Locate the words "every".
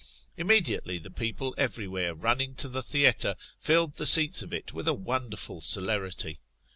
1.59-1.87